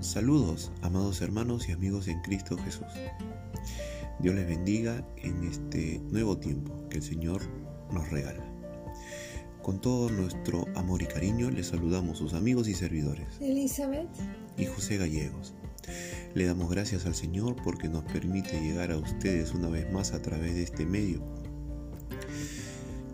Saludos, 0.00 0.72
amados 0.80 1.20
hermanos 1.20 1.68
y 1.68 1.72
amigos 1.72 2.08
en 2.08 2.22
Cristo 2.22 2.56
Jesús. 2.56 2.86
Dios 4.18 4.34
les 4.34 4.48
bendiga 4.48 5.06
en 5.18 5.44
este 5.44 6.00
nuevo 6.10 6.38
tiempo 6.38 6.88
que 6.88 6.96
el 6.96 7.02
Señor 7.02 7.42
nos 7.92 8.08
regala. 8.08 8.42
Con 9.62 9.78
todo 9.78 10.08
nuestro 10.08 10.66
amor 10.74 11.02
y 11.02 11.06
cariño 11.06 11.50
les 11.50 11.66
saludamos 11.66 12.16
sus 12.16 12.32
amigos 12.32 12.66
y 12.66 12.74
servidores. 12.74 13.26
Elizabeth 13.42 14.08
y 14.56 14.64
José 14.64 14.96
Gallegos. 14.96 15.52
Le 16.34 16.46
damos 16.46 16.70
gracias 16.70 17.04
al 17.04 17.14
Señor 17.14 17.56
porque 17.62 17.90
nos 17.90 18.04
permite 18.04 18.58
llegar 18.58 18.92
a 18.92 18.96
ustedes 18.96 19.52
una 19.52 19.68
vez 19.68 19.92
más 19.92 20.12
a 20.12 20.22
través 20.22 20.54
de 20.54 20.62
este 20.62 20.86
medio, 20.86 21.22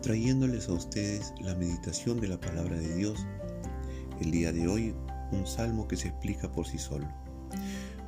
trayéndoles 0.03 0.69
a 0.69 0.75
ustedes 0.75 1.35
la 1.41 1.57
meditación 1.57 2.21
de 2.21 2.29
la 2.29 2.41
palabra 2.41 2.77
de 2.77 2.95
Dios. 2.95 3.27
El 4.21 4.31
día 4.31 4.53
de 4.53 4.69
hoy 4.69 4.95
un 5.33 5.47
salmo 5.47 5.87
que 5.89 5.97
se 5.97 6.09
explica 6.09 6.51
por 6.51 6.67
sí 6.67 6.79
solo. 6.79 7.07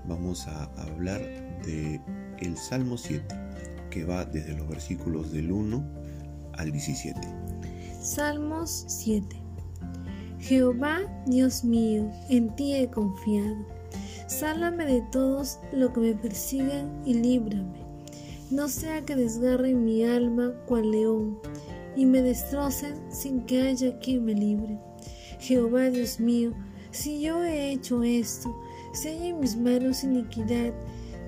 Vamos 0.07 0.47
a 0.49 0.65
hablar 0.83 1.21
de 1.65 2.01
el 2.39 2.57
Salmo 2.57 2.97
7, 2.97 3.27
que 3.91 4.05
va 4.05 4.25
desde 4.25 4.55
los 4.55 4.69
versículos 4.69 5.33
del 5.33 5.53
1 5.53 5.85
al 6.55 6.73
17. 6.73 7.21
Salmos 8.01 8.85
7. 8.89 9.37
Jehová, 10.41 11.01
Dios 11.27 11.65
mío, 11.65 12.11
en 12.31 12.55
ti 12.55 12.75
he 12.75 12.89
confiado. 12.89 13.57
Sálvame 14.29 14.87
de 14.87 15.03
todos 15.11 15.59
los 15.73 15.91
que 15.91 16.01
me 16.01 16.15
persiguen 16.15 16.91
y 17.05 17.15
líbrame. 17.15 17.87
No 18.51 18.69
sea 18.69 19.05
que 19.05 19.17
desgarren 19.17 19.85
mi 19.85 20.05
alma 20.05 20.53
cual 20.67 20.91
león 20.91 21.39
y 21.97 22.07
me 22.07 22.23
destrocen 22.23 22.95
sin 23.11 23.43
que 23.43 23.62
haya 23.62 23.98
quien 23.98 24.25
me 24.25 24.35
libre. 24.35 24.79
Jehová, 25.41 25.91
Dios 25.91 26.21
mío, 26.21 26.53
si 26.91 27.20
yo 27.20 27.45
he 27.45 27.73
hecho 27.73 28.02
esto, 28.02 28.55
si 28.92 29.08
hay 29.08 29.28
en 29.28 29.41
mis 29.41 29.56
manos 29.56 30.05
iniquidad, 30.05 30.72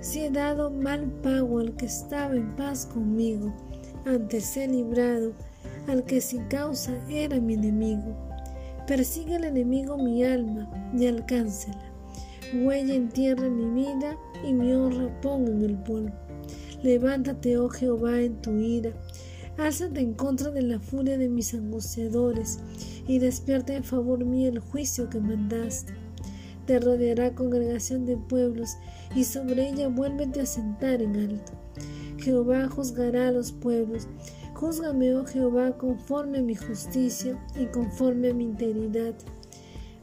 si 0.01 0.21
he 0.21 0.31
dado 0.31 0.71
mal 0.71 1.07
pago 1.23 1.59
al 1.59 1.77
que 1.77 1.87
estaba 1.87 2.35
en 2.35 2.55
paz 2.57 2.87
conmigo, 2.87 3.53
antes 4.07 4.57
he 4.57 4.67
librado 4.67 5.33
al 5.89 6.05
que 6.05 6.21
sin 6.21 6.45
causa 6.45 6.93
era 7.09 7.39
mi 7.41 7.55
enemigo. 7.55 8.17
Persigue 8.87 9.37
el 9.37 9.45
enemigo 9.45 9.99
mi 9.99 10.25
alma 10.25 10.69
y 10.97 11.07
alcáncela. 11.07 11.93
Huella 12.55 12.95
en 12.95 13.09
tierra 13.09 13.49
mi 13.49 13.83
vida 13.83 14.17
y 14.45 14.53
mi 14.53 14.73
honra 14.73 15.21
ponga 15.21 15.51
en 15.51 15.63
el 15.63 15.77
polvo. 15.77 16.13
Levántate, 16.83 17.59
oh 17.59 17.69
Jehová, 17.69 18.21
en 18.21 18.41
tu 18.41 18.57
ira. 18.59 18.93
Álzate 19.59 20.01
en 20.01 20.15
contra 20.15 20.51
de 20.51 20.63
la 20.63 20.81
furia 20.81 21.19
de 21.19 21.29
mis 21.29 21.53
angustiadores 21.53 22.59
y 23.11 23.19
despierta 23.19 23.75
en 23.75 23.83
favor 23.83 24.25
mío 24.25 24.51
el 24.51 24.61
juicio 24.61 25.11
que 25.11 25.19
mandaste. 25.19 25.95
Te 26.65 26.79
rodeará 26.79 27.35
congregación 27.35 28.07
de 28.07 28.17
pueblos, 28.17 28.77
y 29.17 29.25
sobre 29.25 29.69
ella 29.69 29.89
vuélvete 29.89 30.43
a 30.43 30.47
sentar 30.47 31.03
en 31.03 31.17
alto. 31.17 31.53
Jehová 32.19 32.69
juzgará 32.69 33.27
a 33.27 33.33
los 33.33 33.51
pueblos. 33.51 34.07
Júzgame, 34.55 35.17
oh 35.17 35.27
Jehová, 35.27 35.77
conforme 35.77 36.39
a 36.39 36.43
mi 36.43 36.55
justicia 36.55 37.37
y 37.61 37.67
conforme 37.67 38.31
a 38.31 38.35
mi 38.35 38.45
integridad. 38.45 39.15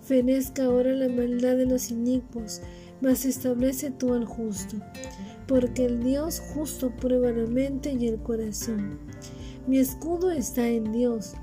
Fenezca 0.02 0.66
ahora 0.66 0.92
la 0.92 1.08
maldad 1.08 1.56
de 1.56 1.66
los 1.66 1.90
inicuos, 1.92 2.62
mas 3.00 3.24
establece 3.24 3.90
tú 3.90 4.16
al 4.16 4.26
justo, 4.26 4.76
porque 5.48 5.86
el 5.86 6.04
Dios 6.04 6.42
justo 6.54 6.94
prueba 6.94 7.32
la 7.32 7.48
mente 7.48 7.94
y 7.94 8.10
el 8.10 8.18
corazón. 8.18 9.00
Mi 9.66 9.78
escudo 9.78 10.30
está 10.30 10.68
en 10.68 10.92
Dios 10.92 11.36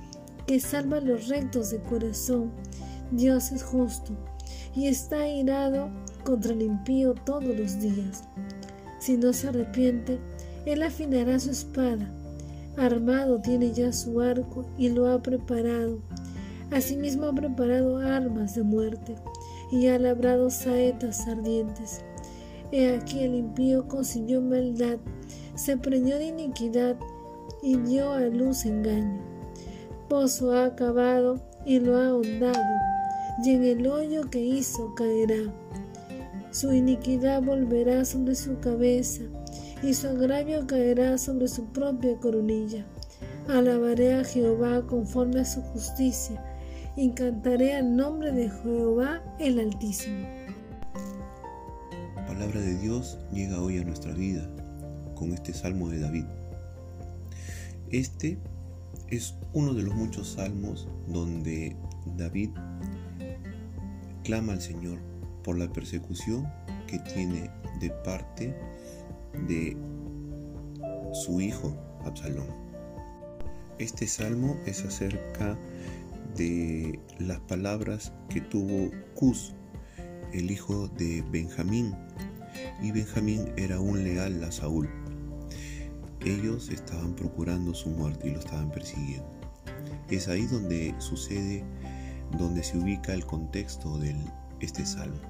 que 0.47 0.61
salva 0.61 1.01
los 1.01 1.29
rectos 1.29 1.71
de 1.71 1.79
corazón. 1.81 2.53
Dios 3.11 3.53
es 3.53 3.63
justo 3.63 4.13
y 4.75 4.89
está 4.89 5.29
irado 5.29 5.89
contra 6.25 6.53
el 6.53 6.63
impío 6.63 7.15
todos 7.15 7.45
los 7.45 7.81
días. 7.81 8.25
Si 8.99 9.17
no 9.17 9.33
se 9.33 9.49
arrepiente, 9.49 10.19
él 10.67 10.83
afinará 10.83 11.39
su 11.39 11.51
espada. 11.51 12.11
Armado 12.77 13.41
tiene 13.41 13.73
ya 13.73 13.93
su 13.93 14.21
arco 14.21 14.65
y 14.77 14.89
lo 14.89 15.09
ha 15.09 15.23
preparado. 15.23 16.01
Asimismo 16.71 17.27
ha 17.27 17.35
preparado 17.35 17.99
armas 17.99 18.55
de 18.55 18.63
muerte 18.63 19.15
y 19.71 19.87
ha 19.87 19.99
labrado 19.99 20.51
saetas 20.51 21.27
ardientes. 21.29 22.01
He 22.73 22.97
aquí 22.97 23.21
el 23.21 23.35
impío 23.35 23.87
consiguió 23.87 24.41
maldad, 24.41 24.99
se 25.55 25.77
preñó 25.77 26.17
de 26.17 26.27
iniquidad 26.27 26.97
y 27.63 27.77
dio 27.77 28.13
a 28.13 28.23
luz 28.23 28.65
engaño 28.65 29.34
pozo 30.15 30.53
ha 30.53 30.67
acabado 30.67 31.41
y 31.67 31.81
lo 31.81 31.97
ha 31.97 32.07
ahondado, 32.07 32.63
y 33.45 33.51
en 33.51 33.65
el 33.65 33.87
hoyo 33.89 34.31
que 34.31 34.39
hizo 34.39 34.95
caerá. 34.95 35.53
Su 36.53 36.73
iniquidad 36.73 37.43
volverá 37.43 38.05
sobre 38.05 38.37
su 38.37 38.61
cabeza, 38.61 39.23
y 39.83 39.93
su 39.93 40.07
agravio 40.07 40.69
caerá 40.69 41.19
sobre 41.19 41.49
su 41.49 41.65
propia 41.73 42.17
coronilla. 42.21 42.87
Alabaré 43.49 44.15
a 44.15 44.23
Jehová 44.23 44.87
conforme 44.87 45.41
a 45.41 45.45
su 45.45 45.63
justicia, 45.63 46.41
y 46.97 47.11
cantaré 47.11 47.75
al 47.75 47.97
nombre 47.97 48.31
de 48.31 48.49
Jehová 48.51 49.21
el 49.41 49.59
Altísimo. 49.59 50.29
palabra 52.29 52.61
de 52.61 52.79
Dios 52.79 53.19
llega 53.33 53.61
hoy 53.61 53.79
a 53.79 53.85
nuestra 53.85 54.13
vida 54.13 54.49
con 55.17 55.33
este 55.33 55.53
salmo 55.53 55.89
de 55.89 55.99
David. 55.99 56.27
Este 57.91 58.39
es 59.09 59.35
uno 59.53 59.75
de 59.75 59.83
los 59.83 59.95
muchos 59.95 60.33
salmos 60.33 60.89
donde 61.09 61.77
David 62.17 62.51
clama 64.23 64.55
al 64.55 64.61
Señor 64.61 64.99
por 65.43 65.59
la 65.59 65.73
persecución 65.73 66.49
que 66.87 66.99
tiene 66.99 67.51
de 67.81 67.91
parte 68.05 68.55
de 69.47 69.77
su 71.13 71.41
hijo 71.41 71.77
Absalón. 72.05 72.49
Este 73.79 74.07
salmo 74.07 74.57
es 74.67 74.85
acerca 74.85 75.59
de 76.37 76.99
las 77.19 77.41
palabras 77.41 78.13
que 78.29 78.41
tuvo 78.41 78.91
Cus, 79.15 79.55
el 80.33 80.51
hijo 80.51 80.89
de 80.89 81.23
Benjamín, 81.31 81.95
y 82.83 82.93
Benjamín 82.93 83.53
era 83.57 83.81
un 83.81 84.03
leal 84.05 84.43
a 84.45 84.53
Saúl 84.53 84.89
ellos 86.25 86.71
estaban 86.71 87.15
procurando 87.15 87.75
su 87.75 87.91
muerte 87.91 88.29
y 88.29 88.31
lo 88.33 88.39
estaban 88.39 88.71
persiguiendo. 88.71 89.29
Es 90.09 90.29
ahí 90.29 90.47
donde 90.47 90.95
sucede, 90.99 91.65
donde 92.39 92.63
se 92.63 92.79
ubica 92.79 93.13
el 93.13 93.27
contexto 93.27 93.99
de 93.99 94.17
este 94.61 94.87
salmo. 94.87 95.21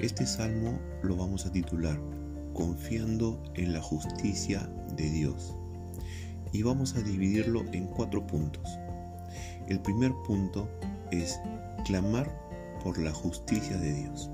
Este 0.00 0.26
salmo 0.26 0.78
lo 1.02 1.16
vamos 1.16 1.46
a 1.46 1.52
titular 1.52 1.98
Confiando 2.54 3.42
en 3.54 3.72
la 3.72 3.80
justicia 3.80 4.68
de 4.96 5.08
Dios. 5.08 5.54
Y 6.52 6.62
vamos 6.62 6.96
a 6.96 7.00
dividirlo 7.00 7.64
en 7.72 7.86
cuatro 7.86 8.26
puntos. 8.26 8.68
El 9.68 9.80
primer 9.80 10.12
punto 10.26 10.68
es 11.10 11.38
clamar 11.86 12.28
por 12.82 12.98
la 12.98 13.12
justicia 13.12 13.76
de 13.78 13.94
Dios 13.94 14.30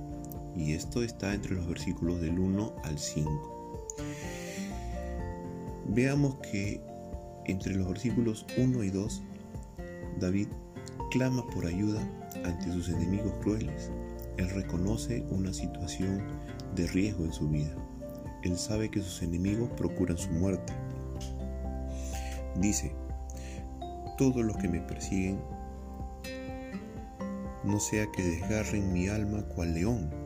y 0.56 0.72
esto 0.72 1.03
está 1.03 1.34
entre 1.34 1.55
los 1.55 1.69
versículos 1.69 2.21
del 2.21 2.39
1 2.39 2.72
al 2.84 2.99
5. 2.99 3.87
Veamos 5.89 6.37
que 6.37 6.81
entre 7.44 7.75
los 7.75 7.87
versículos 7.89 8.47
1 8.56 8.83
y 8.83 8.91
2, 8.91 9.22
David 10.19 10.49
clama 11.11 11.47
por 11.49 11.67
ayuda 11.67 12.00
ante 12.44 12.72
sus 12.72 12.89
enemigos 12.89 13.33
crueles. 13.43 13.91
Él 14.39 14.50
reconoce 14.50 15.25
una 15.31 15.53
situación 15.53 16.22
de 16.75 16.87
riesgo 16.88 17.25
en 17.25 17.33
su 17.33 17.49
vida. 17.49 17.75
Él 18.43 18.56
sabe 18.56 18.91
que 18.91 19.00
sus 19.00 19.23
enemigos 19.23 19.71
procuran 19.77 20.19
su 20.19 20.31
muerte. 20.31 20.73
Dice, 22.61 22.93
todos 24.17 24.44
los 24.44 24.56
que 24.56 24.69
me 24.69 24.81
persiguen, 24.81 25.38
no 27.64 27.79
sea 27.79 28.06
que 28.12 28.23
desgarren 28.23 28.93
mi 28.93 29.08
alma 29.08 29.43
cual 29.43 29.75
león 29.75 30.25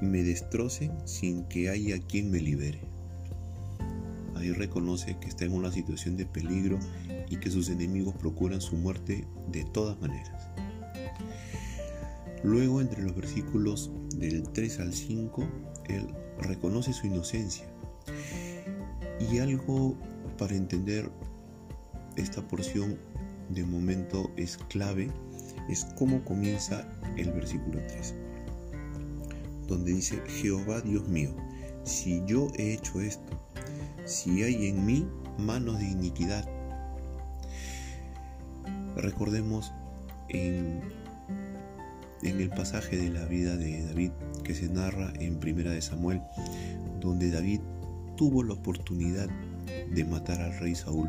me 0.00 0.22
destrocen 0.22 0.92
sin 1.06 1.44
que 1.44 1.68
haya 1.68 1.98
quien 2.00 2.30
me 2.30 2.40
libere. 2.40 2.80
Ahí 4.36 4.52
reconoce 4.52 5.16
que 5.20 5.28
está 5.28 5.44
en 5.44 5.52
una 5.52 5.70
situación 5.70 6.16
de 6.16 6.24
peligro 6.24 6.78
y 7.28 7.36
que 7.36 7.50
sus 7.50 7.68
enemigos 7.68 8.14
procuran 8.14 8.60
su 8.60 8.76
muerte 8.76 9.26
de 9.52 9.64
todas 9.64 10.00
maneras. 10.00 10.48
Luego, 12.42 12.80
entre 12.80 13.02
los 13.02 13.14
versículos 13.14 13.90
del 14.16 14.42
3 14.42 14.80
al 14.80 14.94
5, 14.94 15.46
él 15.88 16.06
reconoce 16.40 16.92
su 16.92 17.06
inocencia. 17.06 17.66
Y 19.30 19.38
algo 19.38 19.94
para 20.38 20.54
entender 20.54 21.10
esta 22.16 22.46
porción 22.48 22.96
de 23.50 23.64
momento 23.64 24.30
es 24.36 24.56
clave, 24.68 25.10
es 25.68 25.84
cómo 25.98 26.24
comienza 26.24 26.88
el 27.18 27.30
versículo 27.32 27.80
3 27.88 28.14
donde 29.70 29.92
dice, 29.92 30.20
Jehová 30.26 30.80
Dios 30.80 31.08
mío, 31.08 31.30
si 31.84 32.22
yo 32.26 32.48
he 32.58 32.74
hecho 32.74 33.00
esto, 33.00 33.40
si 34.04 34.42
hay 34.42 34.66
en 34.66 34.84
mí 34.84 35.08
manos 35.38 35.78
de 35.78 35.86
iniquidad. 35.86 36.46
Recordemos 38.96 39.72
en, 40.28 40.80
en 42.22 42.40
el 42.40 42.50
pasaje 42.50 42.96
de 42.96 43.10
la 43.10 43.24
vida 43.24 43.56
de 43.56 43.86
David 43.86 44.10
que 44.42 44.54
se 44.54 44.68
narra 44.68 45.12
en 45.20 45.38
Primera 45.38 45.70
de 45.70 45.80
Samuel, 45.80 46.20
donde 47.00 47.30
David 47.30 47.60
tuvo 48.16 48.42
la 48.42 48.54
oportunidad 48.54 49.28
de 49.94 50.04
matar 50.04 50.40
al 50.40 50.58
rey 50.58 50.74
Saúl. 50.74 51.08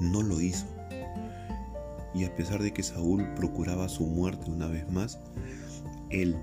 No 0.00 0.22
lo 0.22 0.40
hizo. 0.40 0.66
Y 2.14 2.24
a 2.24 2.36
pesar 2.36 2.62
de 2.62 2.72
que 2.72 2.82
Saúl 2.82 3.26
procuraba 3.34 3.88
su 3.88 4.06
muerte 4.06 4.50
una 4.50 4.66
vez 4.66 4.88
más, 4.90 5.18
él 6.10 6.36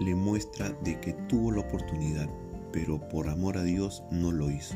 le 0.00 0.14
muestra 0.14 0.70
de 0.82 1.00
que 1.00 1.12
tuvo 1.28 1.52
la 1.52 1.60
oportunidad, 1.60 2.28
pero 2.72 3.00
por 3.08 3.28
amor 3.28 3.58
a 3.58 3.62
Dios 3.62 4.02
no 4.10 4.32
lo 4.32 4.50
hizo. 4.50 4.74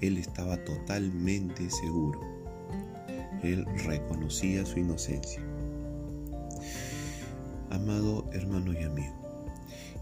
Él 0.00 0.18
estaba 0.18 0.56
totalmente 0.64 1.70
seguro. 1.70 2.20
Él 3.42 3.66
reconocía 3.84 4.64
su 4.64 4.78
inocencia. 4.78 5.42
Amado 7.70 8.26
hermano 8.32 8.72
y 8.72 8.82
amigo, 8.82 9.14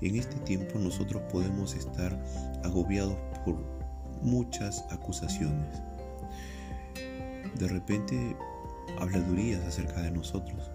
en 0.01 0.17
este 0.17 0.37
tiempo 0.41 0.79
nosotros 0.79 1.23
podemos 1.33 1.75
estar 1.75 2.23
agobiados 2.63 3.17
por 3.45 3.57
muchas 4.23 4.85
acusaciones. 4.91 5.81
De 7.59 7.69
repente, 7.69 8.37
habladurías 8.99 9.65
acerca 9.65 10.03
de 10.03 10.11
nosotros, 10.11 10.71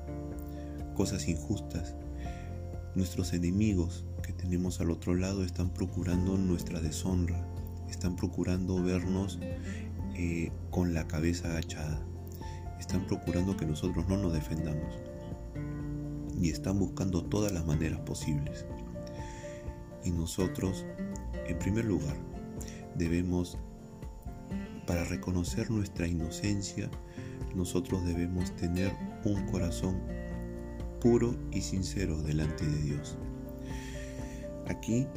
cosas 0.96 1.28
injustas. 1.28 1.96
Nuestros 2.96 3.34
enemigos 3.34 4.06
que 4.24 4.34
tenemos 4.34 4.82
al 4.82 4.90
otro 4.90 5.14
lado 5.16 5.44
están 5.44 5.70
procurando 5.70 6.38
nuestra 6.38 6.80
deshonra, 6.80 7.46
están 7.90 8.16
procurando 8.16 8.82
vernos 8.82 9.40
eh, 10.16 10.52
con 10.72 10.94
la 10.94 11.08
cabeza 11.08 11.50
agachada, 11.50 12.02
están 12.80 13.06
procurando 13.06 13.56
que 13.56 13.66
nosotros 13.66 14.08
no 14.08 14.18
nos 14.18 14.34
defendamos 14.34 15.00
y 16.42 16.50
están 16.50 16.80
buscando 16.80 17.24
todas 17.24 17.52
las 17.52 17.66
maneras 17.66 18.00
posibles. 18.00 18.66
Y 20.04 20.12
nosotros, 20.12 20.86
en 21.48 21.60
primer 21.60 21.86
lugar, 21.86 22.16
debemos, 22.96 23.58
para 24.88 25.04
reconocer 25.04 25.70
nuestra 25.70 26.08
inocencia, 26.08 26.90
nosotros 27.56 28.06
debemos 28.06 28.56
tener 28.56 28.92
un 29.26 29.46
corazón 29.48 30.02
puro 31.00 31.36
y 31.52 31.62
sincero 31.62 32.22
delante 32.22 32.66
de 32.66 32.82
Dios. 32.82 33.18
Aquí 34.68 35.08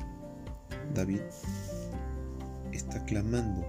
David 0.94 1.20
está 2.72 3.04
clamando, 3.04 3.64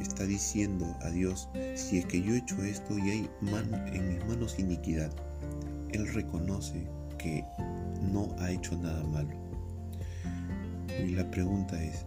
está 0.00 0.24
diciendo 0.24 0.86
a 1.02 1.10
Dios, 1.10 1.48
si 1.74 1.98
es 1.98 2.06
que 2.06 2.22
yo 2.22 2.34
he 2.34 2.38
hecho 2.38 2.62
esto 2.62 2.98
y 2.98 3.10
hay 3.10 3.30
en 3.92 4.08
mis 4.08 4.26
manos 4.26 4.58
iniquidad, 4.58 5.10
Él 5.92 6.06
reconoce 6.12 6.86
que 7.18 7.44
no 8.12 8.34
ha 8.38 8.50
hecho 8.50 8.76
nada 8.76 9.02
malo. 9.04 9.30
Y 11.06 11.12
la 11.12 11.28
pregunta 11.30 11.82
es, 11.82 12.04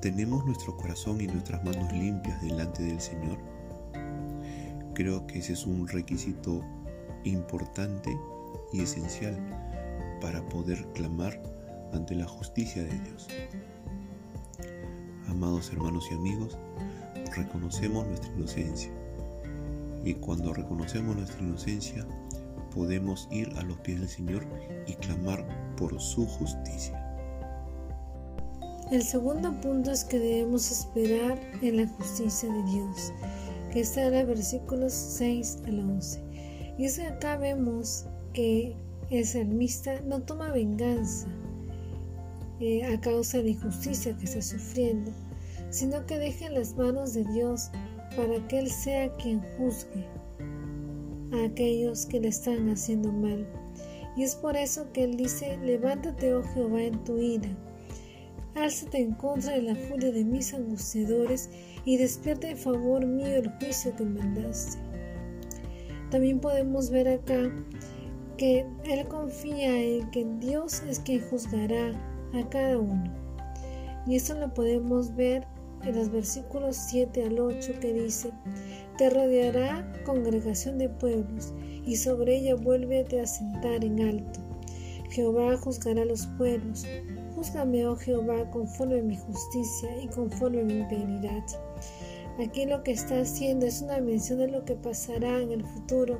¿tenemos 0.00 0.44
nuestro 0.46 0.76
corazón 0.76 1.20
y 1.20 1.26
nuestras 1.26 1.62
manos 1.64 1.92
limpias 1.92 2.40
delante 2.42 2.82
del 2.82 3.00
Señor? 3.00 3.49
Creo 5.00 5.26
que 5.26 5.38
ese 5.38 5.54
es 5.54 5.64
un 5.64 5.88
requisito 5.88 6.62
importante 7.24 8.14
y 8.70 8.82
esencial 8.82 9.34
para 10.20 10.46
poder 10.50 10.86
clamar 10.92 11.40
ante 11.94 12.14
la 12.14 12.26
justicia 12.26 12.82
de 12.82 12.98
Dios. 12.98 13.26
Amados 15.26 15.72
hermanos 15.72 16.06
y 16.10 16.14
amigos, 16.16 16.58
reconocemos 17.34 18.06
nuestra 18.08 18.30
inocencia. 18.32 18.90
Y 20.04 20.12
cuando 20.16 20.52
reconocemos 20.52 21.16
nuestra 21.16 21.40
inocencia, 21.40 22.06
podemos 22.74 23.26
ir 23.30 23.50
a 23.56 23.62
los 23.62 23.78
pies 23.78 24.00
del 24.00 24.08
Señor 24.10 24.46
y 24.86 24.92
clamar 24.96 25.46
por 25.78 25.98
su 25.98 26.26
justicia. 26.26 27.10
El 28.90 29.02
segundo 29.02 29.58
punto 29.62 29.92
es 29.92 30.04
que 30.04 30.18
debemos 30.18 30.70
esperar 30.70 31.40
en 31.62 31.78
la 31.78 31.86
justicia 31.86 32.52
de 32.52 32.62
Dios, 32.64 33.14
que 33.70 33.80
está 33.80 34.06
en 34.06 34.14
los 34.14 34.26
versículos 34.26 34.92
6 34.92 35.58
al 35.66 35.80
11. 35.80 36.20
Y 36.78 36.84
es 36.84 36.98
que 36.98 37.06
acá 37.06 37.36
vemos 37.36 38.06
que 38.32 38.76
el 39.10 39.26
salmista 39.26 40.00
no 40.02 40.22
toma 40.22 40.52
venganza 40.52 41.26
eh, 42.60 42.84
a 42.84 43.00
causa 43.00 43.38
de 43.38 43.50
injusticia 43.50 44.16
que 44.16 44.24
está 44.24 44.42
sufriendo, 44.42 45.10
sino 45.70 46.04
que 46.06 46.18
deja 46.18 46.46
en 46.46 46.54
las 46.54 46.76
manos 46.76 47.14
de 47.14 47.24
Dios 47.32 47.70
para 48.16 48.46
que 48.48 48.58
Él 48.58 48.70
sea 48.70 49.14
quien 49.16 49.40
juzgue 49.56 50.06
a 51.32 51.44
aquellos 51.44 52.06
que 52.06 52.20
le 52.20 52.28
están 52.28 52.68
haciendo 52.68 53.12
mal. 53.12 53.46
Y 54.16 54.24
es 54.24 54.34
por 54.34 54.56
eso 54.56 54.90
que 54.92 55.04
Él 55.04 55.16
dice, 55.16 55.56
levántate, 55.58 56.34
oh 56.34 56.42
Jehová, 56.54 56.82
en 56.82 57.02
tu 57.04 57.18
ira. 57.18 57.48
Álzate 58.56 58.98
en 58.98 59.14
contra 59.14 59.52
de 59.52 59.62
la 59.62 59.76
furia 59.76 60.10
de 60.10 60.24
mis 60.24 60.52
angustiadores 60.52 61.48
y 61.90 61.96
despierta 61.96 62.48
en 62.48 62.56
favor 62.56 63.04
mío 63.04 63.34
el 63.34 63.50
juicio 63.58 63.92
que 63.96 64.04
mandaste. 64.04 64.78
También 66.12 66.38
podemos 66.38 66.88
ver 66.88 67.08
acá 67.08 67.50
que 68.36 68.64
Él 68.84 69.08
confía 69.08 69.76
en 69.82 70.08
que 70.12 70.24
Dios 70.38 70.84
es 70.84 71.00
quien 71.00 71.20
juzgará 71.28 71.88
a 72.32 72.48
cada 72.48 72.78
uno. 72.78 73.12
Y 74.06 74.14
eso 74.14 74.38
lo 74.38 74.54
podemos 74.54 75.16
ver 75.16 75.44
en 75.82 75.96
los 75.96 76.12
versículos 76.12 76.76
7 76.76 77.24
al 77.24 77.40
8 77.40 77.72
que 77.80 77.92
dice, 77.92 78.30
te 78.96 79.10
rodeará 79.10 79.92
congregación 80.04 80.78
de 80.78 80.90
pueblos, 80.90 81.52
y 81.84 81.96
sobre 81.96 82.36
ella 82.36 82.54
vuélvete 82.54 83.20
a 83.20 83.26
sentar 83.26 83.84
en 83.84 84.00
alto. 84.00 84.38
Jehová 85.10 85.56
juzgará 85.56 86.02
a 86.02 86.04
los 86.04 86.24
pueblos. 86.38 86.86
Júzgame, 87.34 87.84
oh 87.84 87.96
Jehová, 87.96 88.48
conforme 88.52 89.00
a 89.00 89.02
mi 89.02 89.16
justicia 89.16 90.00
y 90.00 90.06
conforme 90.06 90.60
a 90.60 90.64
mi 90.64 90.74
integridad. 90.74 91.42
Aquí 92.38 92.64
lo 92.64 92.82
que 92.82 92.92
está 92.92 93.20
haciendo 93.20 93.66
es 93.66 93.82
una 93.82 93.98
mención 94.00 94.38
de 94.38 94.48
lo 94.48 94.64
que 94.64 94.74
pasará 94.74 95.40
en 95.40 95.52
el 95.52 95.64
futuro, 95.64 96.18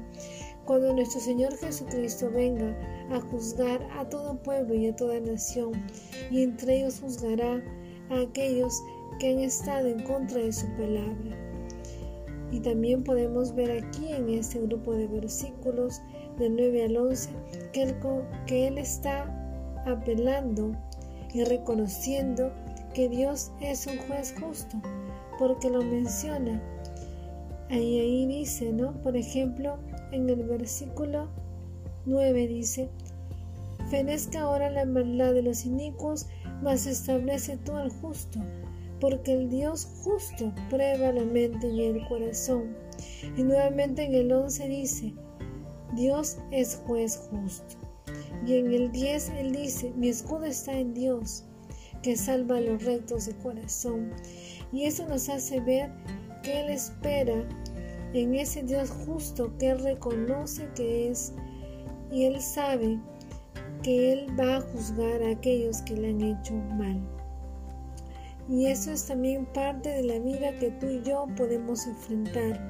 cuando 0.64 0.92
nuestro 0.92 1.20
Señor 1.20 1.56
Jesucristo 1.56 2.30
venga 2.30 2.76
a 3.10 3.20
juzgar 3.20 3.82
a 3.98 4.08
todo 4.08 4.40
pueblo 4.42 4.74
y 4.74 4.88
a 4.88 4.96
toda 4.96 5.20
nación, 5.20 5.72
y 6.30 6.42
entre 6.42 6.78
ellos 6.78 7.00
juzgará 7.00 7.62
a 8.10 8.20
aquellos 8.20 8.82
que 9.18 9.32
han 9.32 9.38
estado 9.40 9.88
en 9.88 10.02
contra 10.02 10.40
de 10.40 10.52
su 10.52 10.66
palabra. 10.76 11.36
Y 12.52 12.60
también 12.60 13.04
podemos 13.04 13.54
ver 13.54 13.70
aquí 13.70 14.12
en 14.12 14.28
este 14.28 14.60
grupo 14.60 14.94
de 14.94 15.06
versículos 15.06 16.02
del 16.38 16.56
9 16.56 16.84
al 16.84 16.96
11 16.96 17.30
que 17.72 17.82
él, 17.82 17.94
que 18.46 18.66
él 18.66 18.78
está 18.78 19.24
apelando 19.86 20.72
y 21.32 21.44
reconociendo 21.44 22.52
que 22.92 23.08
Dios 23.08 23.52
es 23.60 23.86
un 23.86 23.98
juez 23.98 24.34
justo, 24.40 24.76
porque 25.40 25.70
lo 25.70 25.82
menciona. 25.82 26.62
Ahí, 27.68 27.98
ahí 27.98 28.26
dice, 28.26 28.72
¿no? 28.72 28.92
Por 29.02 29.16
ejemplo, 29.16 29.78
en 30.12 30.30
el 30.30 30.44
versículo 30.44 31.28
9 32.06 32.46
dice, 32.46 32.88
Fenezca 33.90 34.42
ahora 34.42 34.70
la 34.70 34.84
maldad 34.84 35.34
de 35.34 35.42
los 35.42 35.66
inicuos, 35.66 36.28
mas 36.62 36.86
establece 36.86 37.56
tú 37.56 37.74
al 37.74 37.90
justo 37.90 38.38
porque 39.00 39.32
el 39.32 39.48
Dios 39.48 39.88
justo 40.02 40.52
prueba 40.68 41.10
la 41.12 41.24
mente 41.24 41.68
y 41.68 41.84
el 41.84 42.06
corazón. 42.06 42.76
Y 43.36 43.42
nuevamente 43.42 44.04
en 44.04 44.14
el 44.14 44.30
11 44.30 44.68
dice, 44.68 45.14
Dios 45.94 46.38
es 46.50 46.76
juez 46.86 47.28
justo. 47.30 47.76
Y 48.46 48.56
en 48.56 48.72
el 48.72 48.92
10 48.92 49.30
él 49.30 49.52
dice, 49.52 49.92
mi 49.96 50.08
escudo 50.08 50.44
está 50.44 50.78
en 50.78 50.94
Dios, 50.94 51.44
que 52.02 52.16
salva 52.16 52.58
a 52.58 52.60
los 52.60 52.84
rectos 52.84 53.26
de 53.26 53.34
corazón. 53.36 54.12
Y 54.72 54.84
eso 54.84 55.06
nos 55.06 55.28
hace 55.28 55.60
ver 55.60 55.90
que 56.42 56.60
Él 56.60 56.70
espera 56.70 57.46
en 58.12 58.34
ese 58.34 58.62
Dios 58.62 58.90
justo 58.90 59.56
que 59.58 59.70
Él 59.70 59.80
reconoce 59.80 60.68
que 60.74 61.10
es 61.10 61.32
y 62.10 62.24
Él 62.24 62.40
sabe 62.40 62.98
que 63.82 64.12
Él 64.12 64.26
va 64.38 64.56
a 64.56 64.60
juzgar 64.60 65.22
a 65.22 65.30
aquellos 65.30 65.82
que 65.82 65.96
le 65.96 66.10
han 66.10 66.20
hecho 66.20 66.54
mal. 66.54 67.00
Y 68.48 68.66
eso 68.66 68.90
es 68.90 69.06
también 69.06 69.46
parte 69.46 69.88
de 69.90 70.02
la 70.02 70.18
vida 70.18 70.58
que 70.58 70.70
tú 70.72 70.86
y 70.86 71.02
yo 71.02 71.26
podemos 71.36 71.86
enfrentar. 71.86 72.60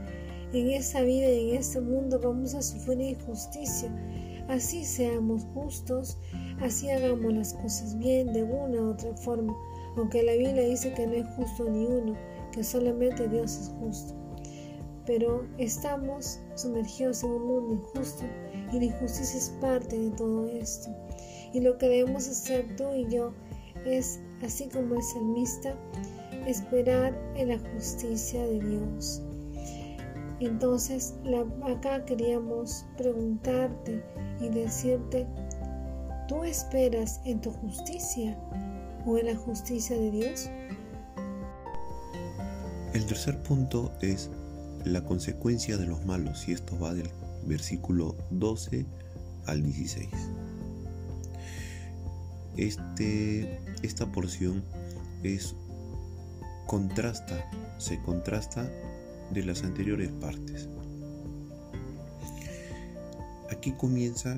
En 0.52 0.68
esa 0.70 1.02
vida 1.02 1.30
y 1.30 1.50
en 1.50 1.56
este 1.56 1.80
mundo 1.80 2.20
vamos 2.20 2.54
a 2.54 2.60
sufrir 2.60 3.00
injusticia. 3.00 3.90
Así 4.48 4.84
seamos 4.84 5.44
justos, 5.54 6.18
así 6.60 6.90
hagamos 6.90 7.32
las 7.32 7.54
cosas 7.54 7.96
bien 7.98 8.32
de 8.32 8.42
una 8.42 8.82
u 8.82 8.90
otra 8.90 9.16
forma. 9.16 9.54
Aunque 9.96 10.22
la 10.22 10.32
Biblia 10.32 10.62
dice 10.62 10.92
que 10.94 11.06
no 11.06 11.14
es 11.14 11.26
justo 11.36 11.68
ni 11.68 11.86
uno, 11.86 12.16
que 12.52 12.62
solamente 12.62 13.28
Dios 13.28 13.58
es 13.58 13.68
justo. 13.80 14.14
Pero 15.06 15.46
estamos 15.58 16.40
sumergidos 16.54 17.24
en 17.24 17.30
un 17.30 17.46
mundo 17.46 17.74
injusto 17.74 18.24
y 18.72 18.78
la 18.78 18.84
injusticia 18.84 19.38
es 19.38 19.50
parte 19.60 19.98
de 19.98 20.10
todo 20.10 20.46
esto. 20.46 20.90
Y 21.52 21.60
lo 21.60 21.76
que 21.78 21.88
debemos 21.88 22.28
hacer 22.28 22.76
tú 22.76 22.92
y 22.94 23.08
yo 23.08 23.32
es, 23.84 24.20
así 24.42 24.68
como 24.68 24.94
el 24.94 25.02
salmista, 25.02 25.74
esperar 26.46 27.18
en 27.34 27.48
la 27.48 27.58
justicia 27.74 28.44
de 28.46 28.60
Dios. 28.60 29.22
Entonces, 30.40 31.14
acá 31.64 32.04
queríamos 32.04 32.86
preguntarte 32.96 34.02
y 34.40 34.48
decirte, 34.48 35.26
¿tú 36.28 36.44
esperas 36.44 37.20
en 37.24 37.40
tu 37.40 37.50
justicia 37.50 38.38
o 39.06 39.18
en 39.18 39.26
la 39.26 39.36
justicia 39.36 39.96
de 39.96 40.10
Dios? 40.10 40.50
El 42.92 43.06
tercer 43.06 43.42
punto 43.42 43.92
es 44.00 44.30
la 44.84 45.04
consecuencia 45.04 45.76
de 45.76 45.86
los 45.86 46.04
malos 46.04 46.48
y 46.48 46.52
esto 46.52 46.78
va 46.78 46.94
del 46.94 47.10
versículo 47.46 48.16
12 48.30 48.86
al 49.46 49.62
16. 49.62 50.08
Este, 52.56 53.60
esta 53.82 54.10
porción 54.10 54.64
es 55.22 55.54
contrasta, 56.66 57.48
se 57.78 58.00
contrasta 58.02 58.70
de 59.32 59.44
las 59.44 59.62
anteriores 59.62 60.10
partes. 60.10 60.68
Aquí 63.50 63.72
comienza 63.72 64.36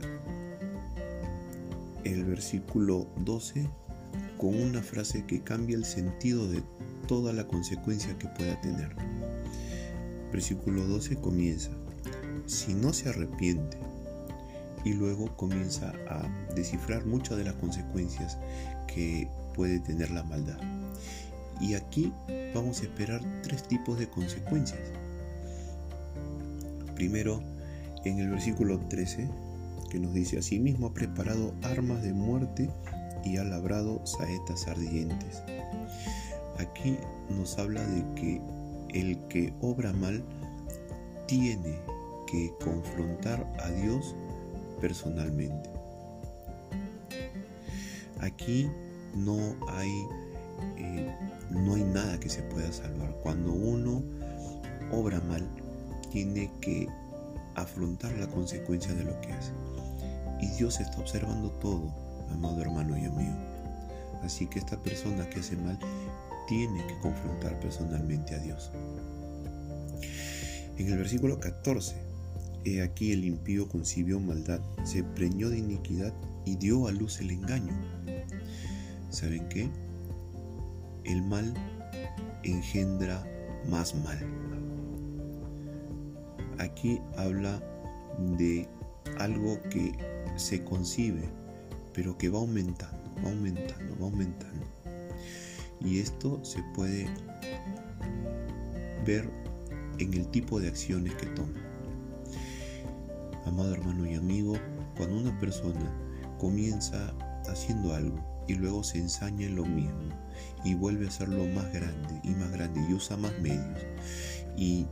el 2.04 2.24
versículo 2.24 3.06
12 3.18 3.68
con 4.42 4.60
una 4.60 4.82
frase 4.82 5.24
que 5.24 5.40
cambia 5.40 5.76
el 5.76 5.84
sentido 5.84 6.48
de 6.48 6.64
toda 7.06 7.32
la 7.32 7.46
consecuencia 7.46 8.18
que 8.18 8.26
pueda 8.26 8.60
tener. 8.60 8.90
Versículo 10.32 10.84
12 10.84 11.14
comienza, 11.20 11.70
si 12.46 12.74
no 12.74 12.92
se 12.92 13.08
arrepiente, 13.08 13.76
y 14.84 14.94
luego 14.94 15.36
comienza 15.36 15.92
a 16.08 16.28
descifrar 16.56 17.06
muchas 17.06 17.38
de 17.38 17.44
las 17.44 17.54
consecuencias 17.54 18.36
que 18.92 19.28
puede 19.54 19.78
tener 19.78 20.10
la 20.10 20.24
maldad. 20.24 20.58
Y 21.60 21.74
aquí 21.74 22.12
vamos 22.52 22.80
a 22.80 22.86
esperar 22.86 23.22
tres 23.44 23.62
tipos 23.68 23.96
de 23.96 24.08
consecuencias. 24.08 24.80
Primero, 26.96 27.40
en 28.04 28.18
el 28.18 28.28
versículo 28.28 28.80
13, 28.88 29.28
que 29.88 30.00
nos 30.00 30.12
dice, 30.12 30.38
asimismo 30.38 30.88
ha 30.88 30.94
preparado 30.94 31.54
armas 31.62 32.02
de 32.02 32.12
muerte 32.12 32.68
y 33.24 33.36
ha 33.36 33.44
labrado 33.44 34.04
saetas 34.06 34.66
ardientes. 34.68 35.42
Aquí 36.58 36.96
nos 37.30 37.58
habla 37.58 37.84
de 37.86 38.04
que 38.14 38.40
el 38.92 39.18
que 39.28 39.52
obra 39.60 39.92
mal 39.92 40.22
tiene 41.26 41.78
que 42.30 42.52
confrontar 42.62 43.46
a 43.60 43.70
Dios 43.70 44.14
personalmente. 44.80 45.70
Aquí 48.20 48.70
no 49.14 49.56
hay, 49.68 49.90
eh, 50.76 51.14
no 51.50 51.74
hay 51.74 51.84
nada 51.84 52.20
que 52.20 52.28
se 52.28 52.42
pueda 52.42 52.70
salvar. 52.72 53.12
Cuando 53.22 53.52
uno 53.52 54.02
obra 54.92 55.20
mal, 55.20 55.48
tiene 56.10 56.50
que 56.60 56.88
afrontar 57.54 58.12
la 58.12 58.26
consecuencia 58.26 58.92
de 58.94 59.04
lo 59.04 59.20
que 59.20 59.32
hace. 59.32 59.52
Y 60.40 60.48
Dios 60.56 60.80
está 60.80 60.98
observando 60.98 61.50
todo, 61.52 61.92
amado 62.32 62.60
hermano 62.60 62.96
y 62.96 63.04
amigo. 63.04 63.36
Así 64.22 64.46
que 64.46 64.58
esta 64.58 64.80
persona 64.82 65.28
que 65.28 65.40
hace 65.40 65.56
mal 65.56 65.78
tiene 66.46 66.86
que 66.86 66.98
confrontar 66.98 67.58
personalmente 67.60 68.34
a 68.34 68.38
Dios. 68.38 68.70
En 70.78 70.88
el 70.88 70.98
versículo 70.98 71.38
14, 71.38 71.94
he 72.64 72.82
aquí 72.82 73.12
el 73.12 73.24
impío 73.24 73.68
concibió 73.68 74.20
maldad, 74.20 74.60
se 74.84 75.04
preñó 75.04 75.50
de 75.50 75.58
iniquidad 75.58 76.12
y 76.44 76.56
dio 76.56 76.86
a 76.88 76.92
luz 76.92 77.20
el 77.20 77.30
engaño. 77.30 77.72
¿Saben 79.10 79.48
qué? 79.48 79.68
El 81.04 81.22
mal 81.22 81.52
engendra 82.42 83.24
más 83.68 83.94
mal. 83.94 84.18
Aquí 86.58 87.00
habla 87.16 87.62
de 88.38 88.68
algo 89.18 89.60
que 89.70 89.92
se 90.36 90.62
concibe, 90.64 91.28
pero 91.94 92.16
que 92.16 92.28
va 92.28 92.38
aumentando, 92.38 93.10
va 93.24 93.30
aumentando, 93.30 93.96
va 94.00 94.06
aumentando. 94.06 94.66
Y 95.80 95.98
esto 95.98 96.42
se 96.44 96.62
puede 96.74 97.08
ver 99.04 99.28
en 99.98 100.14
el 100.14 100.26
tipo 100.28 100.60
de 100.60 100.68
acciones 100.68 101.14
que 101.14 101.26
toma. 101.26 101.60
Amado 103.46 103.74
hermano 103.74 104.06
y 104.06 104.14
amigo, 104.14 104.54
cuando 104.96 105.18
una 105.18 105.38
persona 105.40 105.92
comienza 106.38 107.12
haciendo 107.48 107.94
algo 107.94 108.44
y 108.46 108.54
luego 108.54 108.82
se 108.84 108.98
ensaña 108.98 109.46
en 109.46 109.56
lo 109.56 109.64
mismo 109.64 110.10
y 110.64 110.74
vuelve 110.74 111.06
a 111.06 111.08
hacerlo 111.08 111.46
más 111.48 111.72
grande 111.72 112.20
y 112.22 112.30
más 112.30 112.50
grande 112.52 112.84
y 112.88 112.94
usa 112.94 113.16
más 113.16 113.32
medios 113.40 113.82
y, 114.56 114.86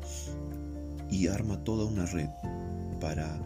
y 1.10 1.28
arma 1.28 1.62
toda 1.64 1.84
una 1.84 2.06
red 2.06 2.28
para, 3.00 3.38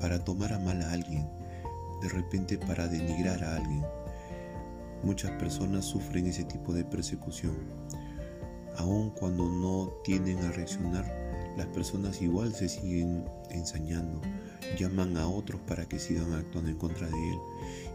para 0.00 0.24
tomar 0.24 0.52
a 0.52 0.58
mal 0.58 0.82
a 0.82 0.92
alguien, 0.92 1.28
de 2.02 2.08
repente 2.08 2.58
para 2.58 2.88
denigrar 2.88 3.44
a 3.44 3.56
alguien, 3.56 3.84
Muchas 5.02 5.30
personas 5.32 5.86
sufren 5.86 6.26
ese 6.26 6.44
tipo 6.44 6.74
de 6.74 6.84
persecución. 6.84 7.56
Aun 8.76 9.10
cuando 9.10 9.48
no 9.48 9.88
tienden 10.04 10.38
a 10.44 10.52
reaccionar, 10.52 11.06
las 11.56 11.66
personas 11.68 12.20
igual 12.20 12.52
se 12.54 12.68
siguen 12.68 13.24
ensañando, 13.50 14.20
llaman 14.78 15.16
a 15.16 15.26
otros 15.26 15.60
para 15.62 15.86
que 15.86 15.98
sigan 15.98 16.34
actuando 16.34 16.70
en 16.70 16.76
contra 16.76 17.08
de 17.08 17.30
él. 17.30 17.38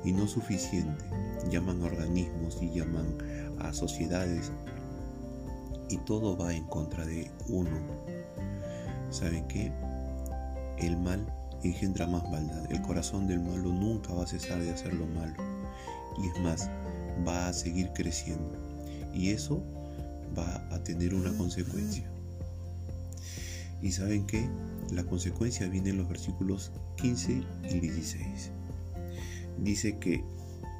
Y 0.03 0.13
no 0.13 0.27
suficiente, 0.27 1.05
llaman 1.51 1.83
a 1.83 1.85
organismos 1.85 2.57
y 2.61 2.71
llaman 2.71 3.05
a 3.59 3.71
sociedades. 3.71 4.51
Y 5.89 5.97
todo 5.97 6.35
va 6.35 6.55
en 6.55 6.63
contra 6.65 7.05
de 7.05 7.29
uno. 7.49 7.77
¿Saben 9.11 9.47
qué? 9.47 9.71
El 10.79 10.97
mal 10.97 11.23
engendra 11.63 12.07
más 12.07 12.29
maldad. 12.29 12.71
El 12.71 12.81
corazón 12.81 13.27
del 13.27 13.39
malo 13.39 13.71
nunca 13.73 14.13
va 14.13 14.23
a 14.23 14.27
cesar 14.27 14.61
de 14.61 14.71
hacer 14.71 14.93
lo 14.93 15.07
malo. 15.07 15.35
Y 16.17 16.27
es 16.27 16.39
más, 16.39 16.69
va 17.27 17.47
a 17.47 17.53
seguir 17.53 17.91
creciendo 17.93 18.65
y 19.15 19.29
eso 19.29 19.63
va 20.37 20.67
a 20.71 20.83
tener 20.83 21.15
una 21.15 21.35
consecuencia. 21.37 22.03
Y 23.81 23.91
saben 23.91 24.27
que 24.27 24.47
la 24.91 25.03
consecuencia 25.03 25.67
viene 25.67 25.91
en 25.91 25.97
los 25.97 26.09
versículos 26.09 26.71
15 26.97 27.43
y 27.71 27.79
16. 27.79 28.51
Dice 29.59 29.97
que 29.97 30.23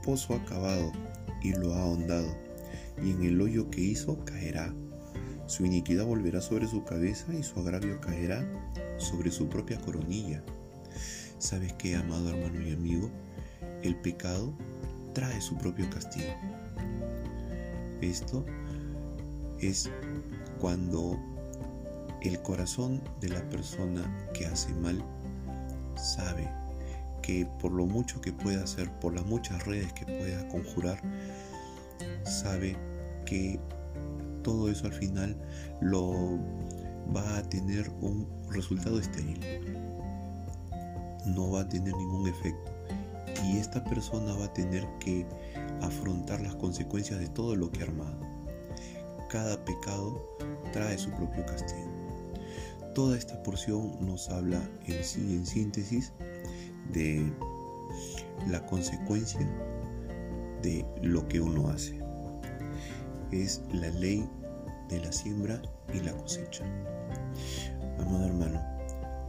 pozo 0.03 0.35
ha 0.35 0.43
cavado 0.45 0.91
y 1.41 1.53
lo 1.53 1.73
ha 1.73 1.83
ahondado, 1.83 2.35
y 3.03 3.11
en 3.11 3.23
el 3.23 3.41
hoyo 3.41 3.69
que 3.69 3.81
hizo 3.81 4.23
caerá. 4.25 4.73
Su 5.47 5.65
iniquidad 5.65 6.05
volverá 6.05 6.41
sobre 6.41 6.67
su 6.67 6.83
cabeza 6.83 7.33
y 7.33 7.43
su 7.43 7.59
agravio 7.59 8.01
caerá 8.01 8.43
sobre 8.97 9.31
su 9.31 9.47
propia 9.47 9.79
coronilla. 9.79 10.43
¿Sabes 11.37 11.73
qué, 11.73 11.95
amado 11.95 12.29
hermano 12.29 12.61
y 12.61 12.71
amigo? 12.71 13.09
El 13.83 13.95
pecado 13.97 14.53
trae 15.13 15.39
su 15.41 15.57
propio 15.57 15.89
castigo. 15.89 16.33
Esto 18.01 18.45
es 19.59 19.89
cuando 20.59 21.19
el 22.21 22.41
corazón 22.41 23.01
de 23.19 23.29
la 23.29 23.47
persona 23.49 24.29
que 24.33 24.45
hace 24.45 24.73
mal 24.73 25.03
sabe 25.95 26.49
que 27.21 27.47
por 27.61 27.71
lo 27.71 27.85
mucho 27.85 28.21
que 28.21 28.31
pueda 28.31 28.63
hacer, 28.63 28.89
por 28.99 29.13
las 29.13 29.25
muchas 29.25 29.65
redes 29.65 29.91
que 29.93 30.05
pueda 30.05 30.47
conjurar, 30.47 31.01
sabe 32.23 32.77
que 33.25 33.59
todo 34.43 34.69
eso 34.69 34.85
al 34.85 34.93
final 34.93 35.35
lo 35.81 36.39
va 37.15 37.37
a 37.37 37.43
tener 37.49 37.89
un 38.01 38.27
resultado 38.49 38.99
estéril. 38.99 39.39
No 41.25 41.51
va 41.51 41.61
a 41.61 41.69
tener 41.69 41.95
ningún 41.95 42.27
efecto 42.27 42.71
y 43.43 43.57
esta 43.57 43.83
persona 43.83 44.33
va 44.33 44.45
a 44.45 44.53
tener 44.53 44.87
que 44.99 45.25
afrontar 45.81 46.41
las 46.41 46.55
consecuencias 46.55 47.19
de 47.19 47.27
todo 47.27 47.55
lo 47.55 47.71
que 47.71 47.81
ha 47.81 47.83
armado. 47.83 48.17
Cada 49.29 49.63
pecado 49.65 50.37
trae 50.71 50.97
su 50.97 51.09
propio 51.11 51.45
castigo. 51.45 51.89
Toda 52.93 53.17
esta 53.17 53.41
porción 53.43 53.97
nos 53.99 54.29
habla 54.29 54.61
en 54.87 55.03
sí, 55.03 55.19
en 55.19 55.45
síntesis, 55.45 56.13
de 56.93 57.31
la 58.47 58.65
consecuencia 58.65 59.41
de 60.61 60.85
lo 61.01 61.27
que 61.27 61.41
uno 61.41 61.67
hace. 61.69 61.99
Es 63.31 63.61
la 63.73 63.89
ley 63.89 64.27
de 64.89 64.99
la 65.01 65.11
siembra 65.11 65.61
y 65.93 65.99
la 65.99 66.13
cosecha. 66.13 66.63
Amado 67.99 68.25
hermano, 68.27 68.74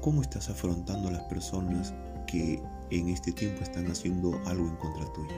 ¿cómo 0.07 0.23
estás 0.23 0.49
afrontando 0.51 1.09
a 1.09 1.11
las 1.11 1.25
personas 1.25 1.93
que 2.29 2.63
en 2.93 3.09
este 3.09 3.33
tiempo 3.33 3.65
están 3.65 3.91
haciendo 3.91 4.41
algo 4.47 4.69
en 4.69 4.77
contra 4.77 5.13
tuya. 5.13 5.35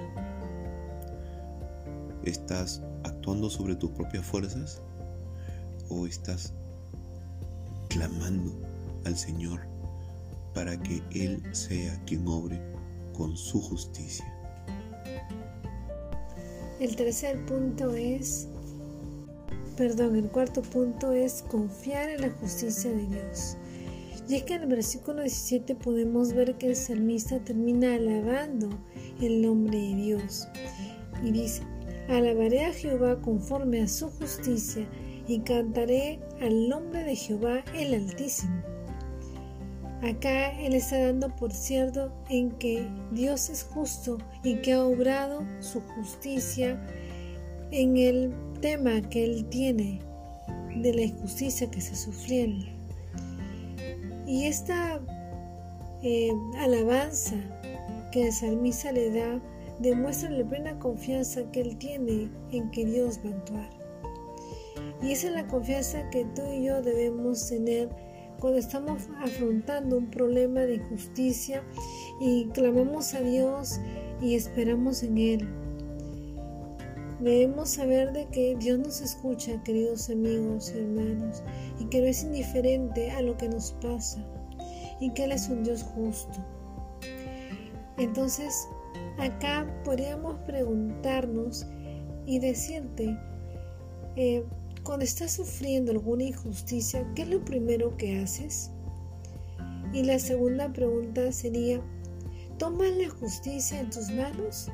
¿Estás 2.22 2.82
actuando 3.02 3.48
sobre 3.48 3.76
tus 3.76 3.92
propias 3.92 4.26
fuerzas 4.26 4.82
o 5.88 6.06
estás 6.06 6.52
clamando 7.88 8.52
al 9.06 9.16
Señor 9.16 9.60
para 10.52 10.78
que 10.82 11.02
Él 11.12 11.42
sea 11.52 11.98
quien 12.04 12.28
obre 12.28 12.60
con 13.16 13.38
su 13.38 13.62
justicia? 13.62 14.26
El 16.78 16.94
tercer 16.94 17.42
punto 17.46 17.94
es 17.94 18.48
perdón, 19.78 20.16
el 20.16 20.28
cuarto 20.28 20.60
punto 20.60 21.12
es 21.12 21.42
confiar 21.48 22.10
en 22.10 22.20
la 22.20 22.30
justicia 22.32 22.90
de 22.90 23.06
Dios. 23.06 23.56
Y 24.28 24.34
es 24.34 24.42
que 24.42 24.54
en 24.54 24.62
el 24.64 24.68
versículo 24.68 25.22
17 25.22 25.74
podemos 25.74 26.34
ver 26.34 26.58
que 26.58 26.66
el 26.66 26.76
salmista 26.76 27.42
termina 27.42 27.94
alabando 27.94 28.68
el 29.22 29.40
nombre 29.40 29.78
de 29.78 29.94
Dios. 29.94 30.46
Y 31.24 31.30
dice, 31.30 31.62
alabaré 32.08 32.66
a 32.66 32.72
Jehová 32.74 33.22
conforme 33.22 33.80
a 33.80 33.88
su 33.88 34.10
justicia 34.10 34.86
y 35.26 35.40
cantaré 35.40 36.20
al 36.42 36.68
nombre 36.68 37.04
de 37.04 37.16
Jehová 37.16 37.64
el 37.74 37.94
Altísimo. 37.94 38.62
Acá 40.02 40.50
Él 40.60 40.74
está 40.74 40.98
dando 41.06 41.34
por 41.34 41.52
cierto 41.52 42.12
en 42.28 42.50
que 42.52 42.86
Dios 43.12 43.48
es 43.48 43.64
justo 43.64 44.18
y 44.44 44.56
que 44.56 44.74
ha 44.74 44.84
obrado 44.84 45.42
su 45.60 45.80
justicia 45.80 46.78
en 47.70 47.96
el 47.96 48.32
tema 48.60 49.00
que 49.08 49.24
Él 49.24 49.46
tiene 49.48 50.00
de 50.76 50.92
la 50.92 51.02
injusticia 51.02 51.70
que 51.70 51.78
está 51.78 51.96
sufriendo. 51.96 52.77
Y 54.28 54.44
esta 54.44 55.00
eh, 56.02 56.30
alabanza 56.58 57.34
que 58.12 58.26
el 58.26 58.32
salmista 58.32 58.92
le 58.92 59.10
da 59.10 59.40
demuestra 59.78 60.28
la 60.28 60.46
plena 60.46 60.78
confianza 60.78 61.50
que 61.50 61.62
Él 61.62 61.78
tiene 61.78 62.28
en 62.52 62.70
que 62.70 62.84
Dios 62.84 63.20
va 63.24 63.30
a 63.30 63.38
actuar. 63.38 63.70
Y 65.02 65.12
esa 65.12 65.28
es 65.28 65.32
la 65.32 65.46
confianza 65.46 66.10
que 66.10 66.26
tú 66.26 66.42
y 66.52 66.64
yo 66.66 66.82
debemos 66.82 67.48
tener 67.48 67.88
cuando 68.38 68.58
estamos 68.58 69.08
afrontando 69.18 69.96
un 69.96 70.10
problema 70.10 70.60
de 70.60 70.74
injusticia 70.74 71.62
y 72.20 72.48
clamamos 72.48 73.14
a 73.14 73.20
Dios 73.20 73.80
y 74.20 74.34
esperamos 74.34 75.02
en 75.04 75.16
Él. 75.16 75.48
Debemos 77.20 77.70
saber 77.70 78.12
de 78.12 78.26
que 78.26 78.54
Dios 78.56 78.78
nos 78.78 79.00
escucha, 79.00 79.60
queridos 79.64 80.08
amigos 80.08 80.72
y 80.72 80.78
hermanos, 80.78 81.42
y 81.80 81.86
que 81.86 82.00
no 82.00 82.06
es 82.06 82.22
indiferente 82.22 83.10
a 83.10 83.22
lo 83.22 83.36
que 83.36 83.48
nos 83.48 83.72
pasa, 83.82 84.24
y 85.00 85.10
que 85.10 85.24
Él 85.24 85.32
es 85.32 85.48
un 85.48 85.64
Dios 85.64 85.82
justo. 85.82 86.38
Entonces, 87.96 88.68
acá 89.18 89.66
podríamos 89.84 90.38
preguntarnos 90.46 91.66
y 92.24 92.38
decirte, 92.38 93.18
eh, 94.14 94.44
cuando 94.84 95.04
estás 95.04 95.32
sufriendo 95.32 95.90
alguna 95.90 96.22
injusticia, 96.22 97.04
¿qué 97.16 97.22
es 97.22 97.28
lo 97.28 97.44
primero 97.44 97.96
que 97.96 98.20
haces? 98.20 98.70
Y 99.92 100.04
la 100.04 100.20
segunda 100.20 100.72
pregunta 100.72 101.32
sería, 101.32 101.80
¿tomas 102.58 102.92
la 102.96 103.08
justicia 103.08 103.80
en 103.80 103.90
tus 103.90 104.08
manos 104.10 104.70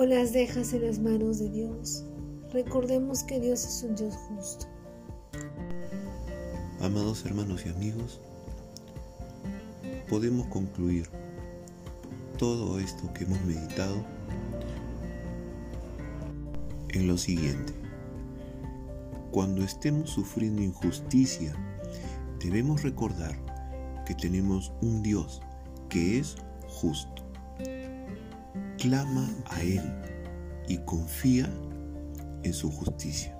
o 0.00 0.06
las 0.06 0.32
dejas 0.32 0.72
en 0.72 0.86
las 0.86 0.98
manos 0.98 1.40
de 1.40 1.50
Dios? 1.50 2.06
Recordemos 2.54 3.22
que 3.22 3.38
Dios 3.38 3.66
es 3.66 3.82
un 3.82 3.94
Dios 3.94 4.14
justo. 4.30 4.64
Amados 6.80 7.22
hermanos 7.26 7.66
y 7.66 7.68
amigos, 7.68 8.18
podemos 10.08 10.46
concluir 10.46 11.06
todo 12.38 12.80
esto 12.80 13.12
que 13.12 13.24
hemos 13.24 13.44
meditado 13.44 14.02
en 16.88 17.06
lo 17.06 17.18
siguiente. 17.18 17.74
Cuando 19.30 19.62
estemos 19.62 20.08
sufriendo 20.08 20.62
injusticia, 20.62 21.54
debemos 22.42 22.82
recordar 22.84 23.36
que 24.06 24.14
tenemos 24.14 24.72
un 24.80 25.02
Dios 25.02 25.42
que 25.90 26.18
es 26.18 26.36
justo. 26.68 27.19
Clama 28.80 29.28
a 29.44 29.60
Él 29.60 29.82
y 30.66 30.78
confía 30.78 31.46
en 32.42 32.54
su 32.54 32.70
justicia. 32.70 33.36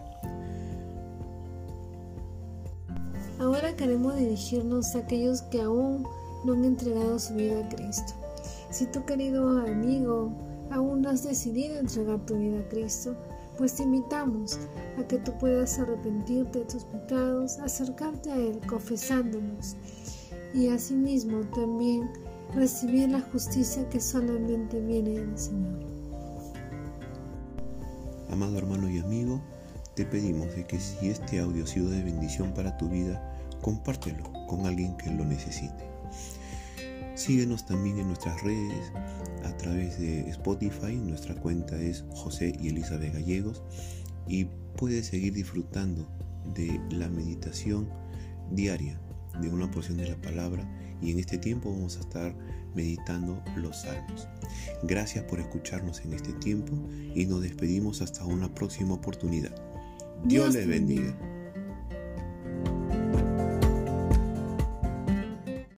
Ahora 3.38 3.74
queremos 3.74 4.16
dirigirnos 4.16 4.94
a 4.94 4.98
aquellos 4.98 5.40
que 5.44 5.62
aún 5.62 6.06
no 6.44 6.52
han 6.52 6.66
entregado 6.66 7.18
su 7.18 7.32
vida 7.32 7.64
a 7.64 7.68
Cristo. 7.70 8.12
Si 8.70 8.84
tu 8.84 9.02
querido 9.06 9.48
amigo 9.60 10.30
aún 10.70 11.00
no 11.00 11.08
has 11.08 11.24
decidido 11.24 11.78
entregar 11.78 12.18
tu 12.26 12.36
vida 12.36 12.60
a 12.60 12.68
Cristo, 12.68 13.16
pues 13.56 13.76
te 13.76 13.84
invitamos 13.84 14.58
a 14.98 15.08
que 15.08 15.16
tú 15.16 15.32
puedas 15.38 15.78
arrepentirte 15.78 16.58
de 16.58 16.64
tus 16.66 16.84
pecados, 16.84 17.58
acercarte 17.60 18.30
a 18.30 18.36
Él 18.36 18.60
confesándonos 18.68 19.74
y 20.52 20.68
asimismo 20.68 21.40
también 21.54 22.10
recibir 22.54 23.08
la 23.10 23.20
justicia 23.20 23.88
que 23.88 24.00
solamente 24.00 24.80
viene 24.80 25.10
del 25.10 25.38
Señor. 25.38 25.78
Amado 28.30 28.58
hermano 28.58 28.88
y 28.88 28.98
amigo, 28.98 29.40
te 29.94 30.04
pedimos 30.04 30.54
de 30.54 30.66
que 30.66 30.78
si 30.78 31.08
este 31.08 31.40
audio 31.40 31.64
ha 31.64 31.66
sido 31.66 31.90
de 31.90 32.02
bendición 32.02 32.52
para 32.54 32.76
tu 32.76 32.88
vida, 32.88 33.20
compártelo 33.60 34.24
con 34.46 34.66
alguien 34.66 34.96
que 34.96 35.10
lo 35.10 35.24
necesite. 35.24 35.90
Síguenos 37.14 37.66
también 37.66 37.98
en 37.98 38.06
nuestras 38.06 38.42
redes 38.42 38.92
a 39.44 39.56
través 39.56 39.98
de 39.98 40.28
Spotify. 40.30 40.94
Nuestra 40.96 41.34
cuenta 41.34 41.76
es 41.76 42.04
José 42.14 42.56
y 42.60 42.68
Elizabeth 42.68 43.12
Gallegos 43.12 43.62
y 44.26 44.46
puedes 44.76 45.08
seguir 45.08 45.34
disfrutando 45.34 46.08
de 46.54 46.80
la 46.90 47.08
meditación 47.08 47.88
diaria 48.50 48.98
de 49.40 49.48
una 49.48 49.70
porción 49.70 49.98
de 49.98 50.08
la 50.08 50.16
palabra 50.16 50.66
y 51.02 51.10
en 51.10 51.18
este 51.18 51.38
tiempo 51.38 51.72
vamos 51.72 51.96
a 51.96 52.00
estar 52.00 52.34
meditando 52.74 53.42
los 53.56 53.82
salmos. 53.82 54.28
Gracias 54.82 55.24
por 55.24 55.40
escucharnos 55.40 56.00
en 56.04 56.12
este 56.12 56.32
tiempo 56.34 56.72
y 57.14 57.26
nos 57.26 57.42
despedimos 57.42 58.02
hasta 58.02 58.24
una 58.24 58.52
próxima 58.54 58.94
oportunidad. 58.94 59.54
Dios, 60.24 60.54
les 60.54 60.66
bendiga. 60.66 61.16